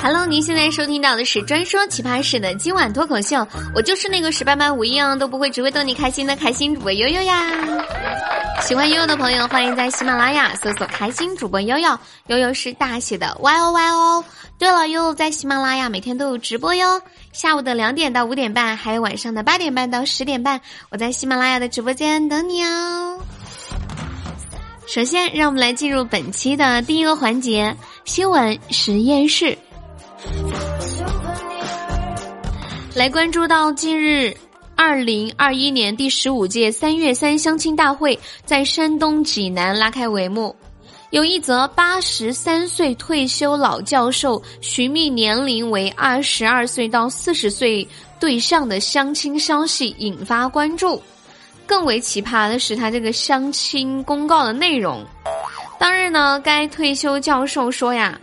[0.00, 7.52] Hello，您现在收听到的是专说奇葩事的今晚脱口秀，我就是那个十八般武艺样都不会，只会逗你开心的开心主播悠悠呀。
[8.62, 11.98] 喜欢悠悠的朋友，欢迎在喜马拉雅搜索“开心主播悠悠”，
[12.28, 14.24] 悠悠是大写的 Y O Y O。
[14.58, 17.00] 对了，悠悠在喜马拉雅每天都有直播哟，
[17.32, 20.60] 下午的两点到五点半，还有晚上的八点半到十点半，
[20.90, 23.20] 我在喜马拉雅的直播间等你哦。
[24.86, 27.76] 首先，让我们来进入本期的第一个环节——
[28.08, 29.56] 新闻实验室。
[32.94, 34.34] 来关注到近日，
[34.74, 40.56] 二零二一年第十五届三月三相亲大会在山东济南拉开帷幕。
[41.10, 47.86] 有一则八十三岁退休老教授寻觅年龄为二十二岁到四十岁
[48.18, 51.00] 对象的相亲消息引发关注。
[51.66, 55.04] 更为奇葩的是，他这个相亲公告的内容。
[55.78, 58.20] 当日呢，该退休教授说呀。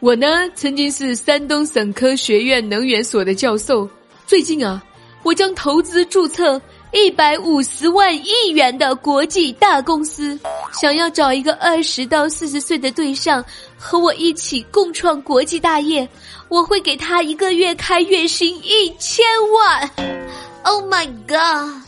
[0.00, 3.88] 我呢，曾经是山东省科学院能源所的教授。
[4.26, 4.82] 最近啊，
[5.22, 6.60] 我将投资注册
[6.92, 10.38] 一百五十万亿元的国际大公司，
[10.72, 13.44] 想要找一个二十到四十岁的对象，
[13.76, 16.08] 和我一起共创国际大业。
[16.48, 19.90] 我会给他一个月开月薪一千万。
[20.64, 21.82] Oh my god！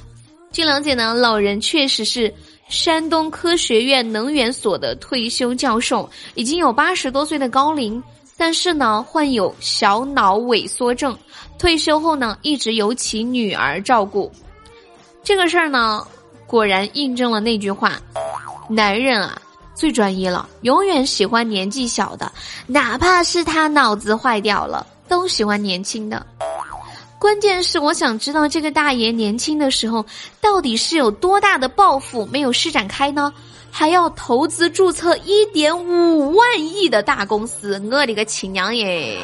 [0.53, 2.33] 据了解呢，老人确实是
[2.69, 8.03] 山东科学院能源所的退休教授，已经有八十多岁的高龄。
[8.37, 11.17] 但是呢，患有小脑萎缩症，
[11.57, 14.31] 退休后呢，一直由其女儿照顾。
[15.23, 16.05] 这个事儿呢，
[16.45, 17.93] 果然印证了那句话：
[18.69, 19.41] 男人啊，
[19.73, 22.33] 最专一了，永远喜欢年纪小的，
[22.67, 26.27] 哪怕是他脑子坏掉了，都喜欢年轻的。
[27.19, 30.05] 关键是，我想知道这个大爷年轻的时候，
[30.41, 33.33] 到底是有多大的抱负没有施展开呢？
[33.71, 39.19] 还要投资注册一点五万亿的大公司，我的个亲娘耶！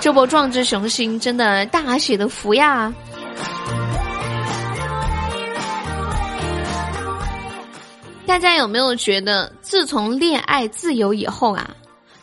[0.00, 2.92] 这波壮志雄心真的大写的福呀！
[8.26, 11.70] 大家有没有觉得，自从恋爱自由以后啊，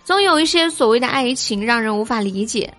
[0.04, 2.74] 总有一些所谓的爱情让人无法理解？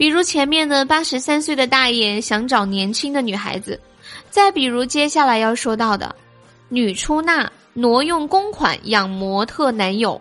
[0.00, 3.78] 比如前面的八十三岁的大爷想找年轻的女孩子，
[4.30, 6.16] 再比如接下来要说到的
[6.70, 7.52] 女出纳。
[7.74, 10.20] 挪用公款养模特男友，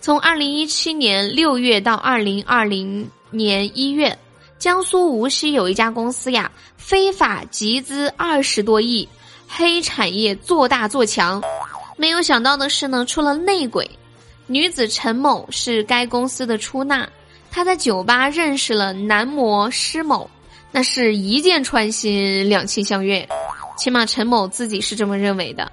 [0.00, 4.16] 从二零一七年六月到二零二零年一月，
[4.58, 9.08] 江苏无锡有一家公司呀，非法集资二十多亿，
[9.48, 11.40] 黑产业做大做强。
[11.96, 13.88] 没有想到的是呢，出了内鬼，
[14.46, 17.08] 女子陈某是该公司的出纳，
[17.50, 20.30] 她在酒吧认识了男模施某，
[20.70, 23.28] 那是一见穿心，两情相悦，
[23.76, 25.70] 起码陈某自己是这么认为的。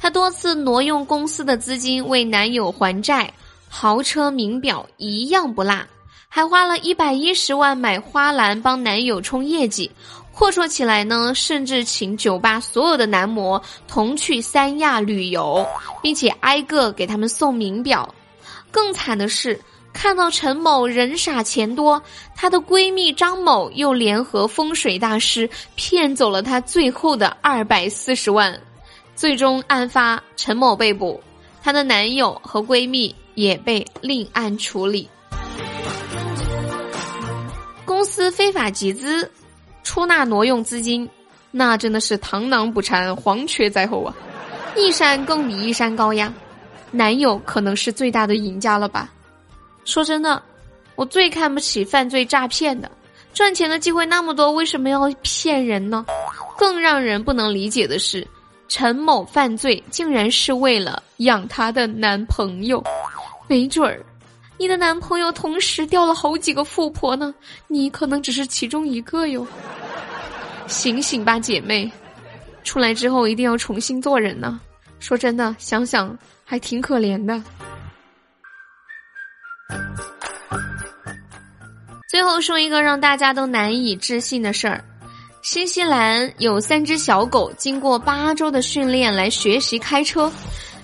[0.00, 3.30] 她多次挪用公司的资金为男友还债，
[3.68, 5.86] 豪车名表一样不落，
[6.26, 9.90] 还花了一百一十万买花篮帮男友冲业绩。
[10.32, 15.66] 阔绰起来呢，甚至请酒吧所有的男模同去三亚旅游，
[16.00, 18.14] 并且挨个给他们送名表。
[18.70, 19.60] 更惨的是，
[19.92, 22.02] 看到陈某人傻钱多，
[22.34, 28.58] 她的闺蜜张某又联合风水大师骗走了她最后的二百四十万。
[29.14, 31.20] 最终案发，陈某被捕，
[31.62, 35.08] 她的男友和闺蜜也被另案处理。
[37.84, 39.30] 公司非法集资，
[39.82, 41.06] 出纳挪用资金，
[41.50, 44.14] 那真的是螳螂捕蝉，黄雀在后啊！
[44.74, 46.32] 一山更比一山高呀！
[46.90, 49.12] 男友可能是最大的赢家了吧？
[49.84, 50.42] 说真的，
[50.94, 52.90] 我最看不起犯罪诈骗的，
[53.32, 56.04] 赚钱的机会那么多，为什么要骗人呢？
[56.56, 58.26] 更让人不能理解的是。
[58.68, 62.80] 陈某犯罪竟然是为了养她的男朋友，
[63.48, 64.00] 没准儿，
[64.58, 67.34] 你的男朋友同时掉了好几个富婆呢，
[67.66, 69.44] 你可能只是其中一个哟。
[70.68, 71.90] 醒醒吧，姐妹，
[72.62, 74.60] 出来之后一定要重新做人呢。
[75.00, 77.42] 说真的，想想还挺可怜的。
[82.08, 84.84] 最后说一个让大家都难以置信的事儿。
[85.42, 90.30] 新西兰有三只小狗，经过八周的训练来学习开车，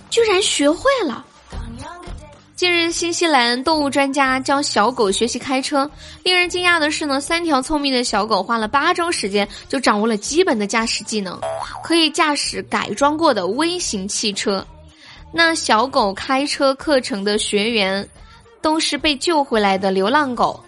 [0.08, 1.24] 居然学会了。
[2.54, 5.90] 近日，新西兰动物专家教小狗学习开车，
[6.22, 11.38] 令人惊讶的是呢，三条聪明的小狗花了八周时间就掌握了基本的驾驶技能，
[11.84, 14.66] 可以驾驶改装过的微型汽车。
[15.34, 18.08] 那小狗开车课程的学员，
[18.66, 20.60] 都是被救回来的流浪狗。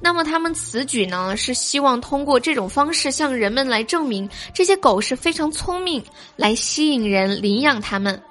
[0.00, 6.00] 那么他们此举呢，是希望通过这种方式向人们来证明这些狗是非常聪明，
[6.36, 8.22] 来吸引人领养它们。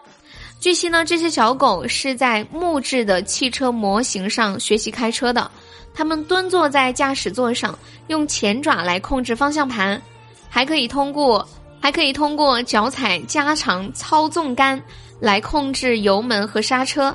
[0.61, 5.51] 据悉呢，这些小狗是在木质的汽车模型上学习开车的，
[5.93, 7.77] 它们蹲坐在驾驶座上，
[8.07, 10.01] 用前爪来控制方向盘，
[10.49, 11.45] 还可以通过
[11.81, 14.81] 还可以通过脚踩加长操纵杆
[15.19, 17.13] 来控制油门和刹车。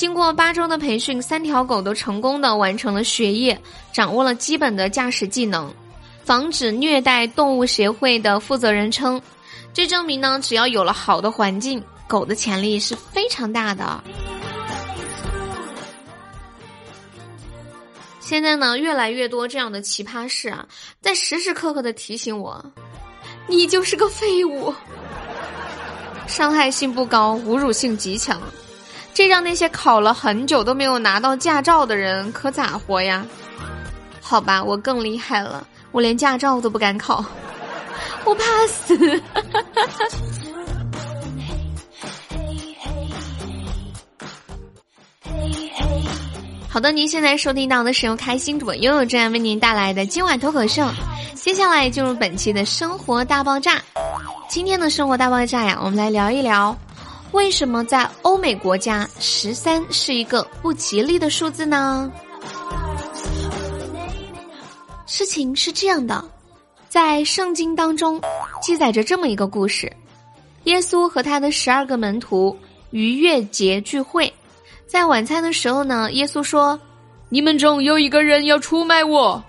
[0.00, 3.60] 经过八周的培训，三条狗都成功的完成了学业，
[3.92, 5.70] 掌握了基本的驾驶技能。
[6.24, 9.20] 防止虐待动物协会的负责人称，
[9.74, 11.84] 这证明呢，只要有了好的环境。
[12.08, 14.02] 狗的潜力是非常大的。
[18.20, 20.66] 现在呢，越来越多这样的奇葩事啊，
[21.02, 22.64] 在时时刻刻的提醒我，
[23.46, 24.72] 你就是个废物，
[26.26, 28.40] 伤害性不高，侮辱性极强，
[29.12, 33.24] 这让那些考了很久都没有拿到驾照的人可咋活呀？
[34.20, 37.24] 好吧，我更厉害了，我连驾照都不敢考，
[38.24, 39.22] 我怕死。
[46.68, 50.86] 好的，您现在收听到的是由开心主播悠悠这样为您带来的今晚脱口秀。
[51.34, 53.82] 接下来进入本期的生活大爆炸。
[54.48, 56.76] 今天的生活大爆炸呀，我们来聊一聊，
[57.32, 62.10] 为什么在欧美国家十三是一个不吉利的数字呢？
[65.06, 66.24] 事情是这样的，
[66.88, 68.20] 在圣经当中
[68.60, 69.90] 记载着这么一个故事：
[70.64, 72.56] 耶稣和他的十二个门徒
[72.90, 74.32] 逾越节聚会。
[74.86, 76.78] 在晚餐的时候呢，耶稣说
[77.30, 79.42] ：“你们中有一个人要出卖我。”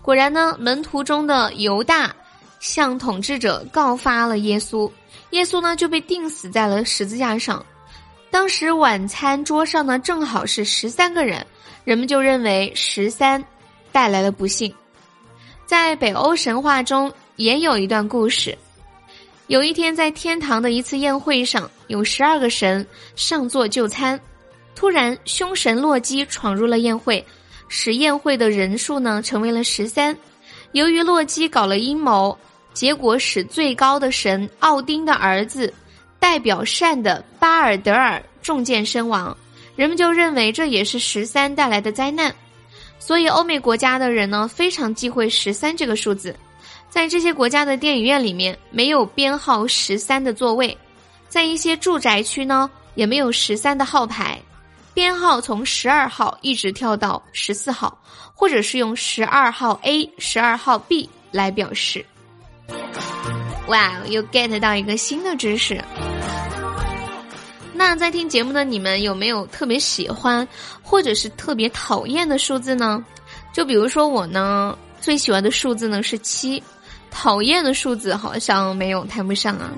[0.00, 2.14] 果然呢，门徒中的犹大
[2.60, 4.88] 向统治者告发了耶稣，
[5.30, 7.64] 耶稣呢就被钉死在了十字架上。
[8.30, 11.44] 当时晚餐桌上呢正好是十三个人，
[11.84, 13.42] 人们就认为十三
[13.90, 14.72] 带来了不幸。
[15.66, 18.56] 在北欧神话中也有一段故事，
[19.46, 22.86] 有一天在天堂的一次宴会上，有十二个神
[23.16, 24.20] 上座就餐。
[24.76, 27.24] 突然，凶神洛基闯入了宴会，
[27.68, 30.16] 使宴会的人数呢成为了十三。
[30.72, 32.38] 由于洛基搞了阴谋，
[32.80, 35.70] 结果使最高的神奥丁的儿子，
[36.18, 39.36] 代表善的巴尔德尔中箭身亡。
[39.76, 42.34] 人们就认为这也是十三带来的灾难，
[42.98, 46.34] 所以欧美国家的人呢非常忌讳十三这个数字。
[46.88, 50.74] 在这些国家的电影院里面，没有编号十三的座位，
[51.28, 54.40] 在一些住宅区呢也没有十三的号牌。
[54.94, 58.02] 编号从十二号一直跳到十四号，
[58.34, 62.02] 或者是用十二号 A、十二号 B 来表示。
[63.68, 65.82] 哇，又 get 到一个新的知识。
[67.72, 70.46] 那在听节目的你们有没有特别喜欢，
[70.82, 73.02] 或者是特别讨厌的数字呢？
[73.52, 76.62] 就比如说我呢，最喜欢的数字呢是七，
[77.10, 79.70] 讨厌的数字好像没有谈不上啊。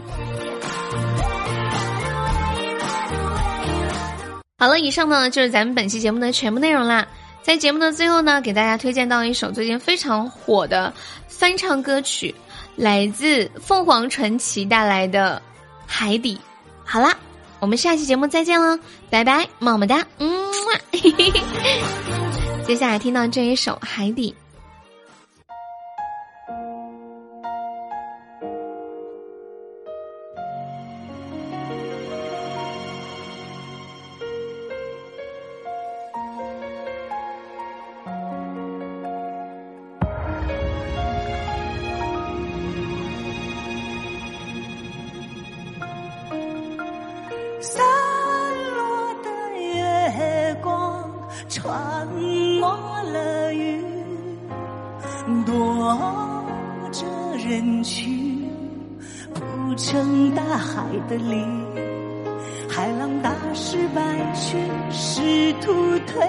[4.58, 7.06] 好了，以上呢就是咱们本期节目的全部内容啦。
[7.42, 10.92] 在节目的最后呢，给大家推荐到一首最近非常火的
[11.26, 12.34] 翻唱歌曲，
[12.76, 15.40] 来自凤凰传奇带来的
[15.86, 16.36] 《海底》。
[16.84, 17.16] 好啦，
[17.60, 18.78] 我们下期节目再见了，
[19.10, 20.30] 拜拜，么么哒，嗯。
[22.66, 24.34] 接下来听到这一首《海底》。
[59.92, 61.44] 成大海的里，
[62.66, 64.00] 海浪打湿白
[64.32, 64.58] 裙，
[64.90, 65.70] 试图
[66.06, 66.26] 退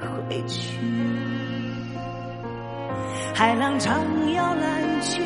[0.00, 0.80] 回去。
[3.32, 3.94] 海浪唱
[4.32, 5.22] 摇篮曲，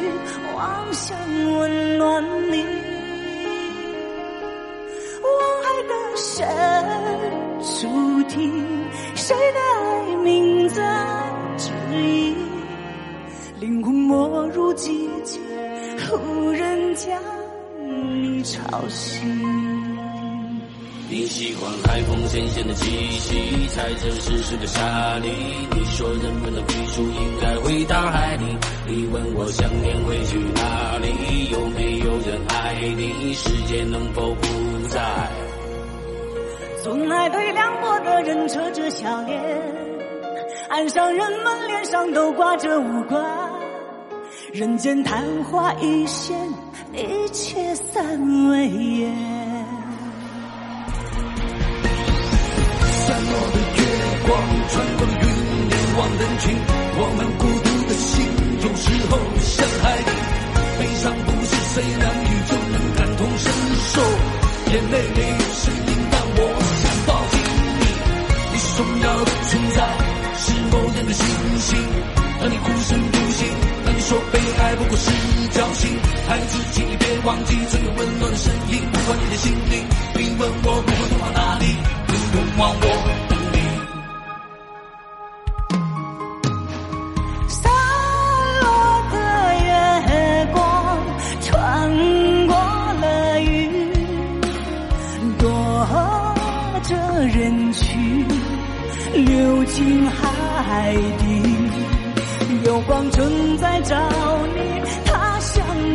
[0.55, 1.17] 妄想
[1.59, 2.23] 温暖
[2.53, 2.63] 你，
[5.25, 5.33] 望
[5.65, 6.47] 海的深
[7.63, 8.53] 处听。
[9.15, 10.83] 谁的爱名在
[11.57, 12.37] 指引？
[13.59, 15.41] 灵魂没入寂静，
[16.13, 17.19] 无人将
[17.97, 19.23] 你吵醒。
[21.09, 25.29] 你喜欢海风咸咸的气息，踩着湿湿的沙砾。
[25.75, 28.57] 你说人们的归宿应该回大海里。
[28.89, 31.49] 你问我想念会去哪里？
[31.53, 33.33] 有没有人爱你？
[33.35, 35.01] 世界能否不再？
[36.83, 39.41] 总爱对凉薄的人扯着笑脸，
[40.69, 43.25] 岸上人们脸上都挂着无关，
[44.53, 46.37] 人间昙花一现，
[46.93, 49.15] 一切散为烟。
[53.07, 53.81] 散落的月
[54.27, 54.29] 光
[54.69, 55.23] 穿过云
[55.69, 56.45] 凝望人群，
[56.99, 58.07] 我们孤独的心
[58.63, 60.11] 有时候像海底，
[60.79, 63.45] 悲伤不是谁能与就能感同身
[63.93, 63.95] 受，
[64.73, 65.96] 眼泪没有声音。
[75.57, 75.89] 侥幸，
[76.29, 79.87] 孩子，请你别忘记曾有温暖的声音，不管你的心灵。
[80.15, 81.65] 你问我不会往哪里，
[82.07, 82.87] 不用忘我。
[99.69, 101.25] 进海底，
[102.65, 103.97] 有光正在找
[104.55, 104.61] 你，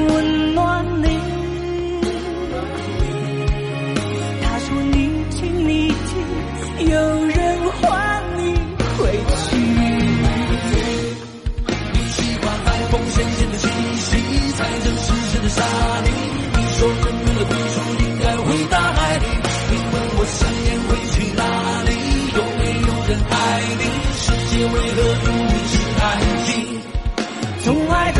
[0.08, 1.31] 温暖你。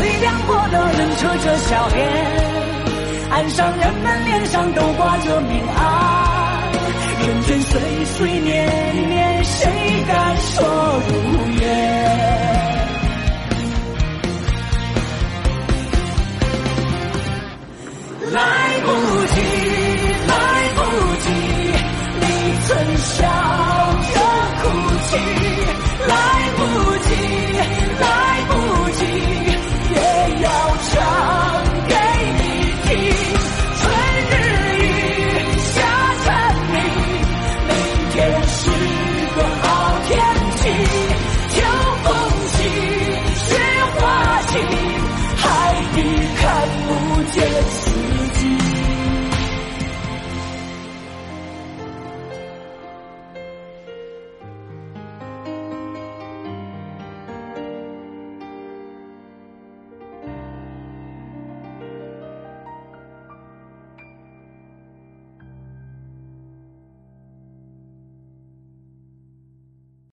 [0.02, 2.00] 最亮过的人扯着笑脸，
[3.30, 6.72] 岸上人们脸上都挂着明暗。
[7.24, 9.70] 人间岁岁年年，谁
[10.08, 11.61] 敢说如